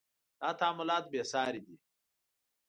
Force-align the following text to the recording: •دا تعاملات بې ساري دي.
•دا 0.41 0.49
تعاملات 0.59 1.03
بې 1.11 1.21
ساري 1.31 1.61
دي. 1.65 1.75